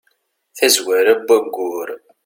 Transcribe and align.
tazwara 0.57 1.13
n 1.23 1.23
wayyur 1.27 1.89